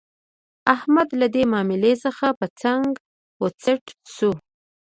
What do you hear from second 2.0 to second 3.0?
څخه په څنګ